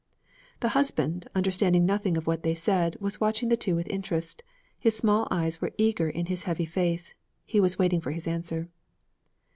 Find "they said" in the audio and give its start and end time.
2.41-2.97